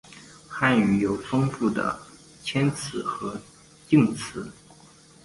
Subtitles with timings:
[0.47, 1.95] 汉语有丰富的
[2.43, 3.39] 谦辞和
[3.87, 4.51] 敬辞。